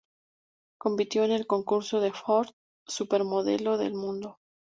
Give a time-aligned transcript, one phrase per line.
[0.79, 2.49] Compitió en el concurso de Ford,
[2.87, 4.39] "Supermodelo del Mundo".